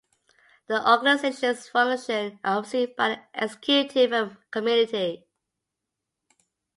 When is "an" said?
3.09-3.19